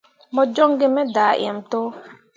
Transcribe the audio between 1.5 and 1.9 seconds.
to.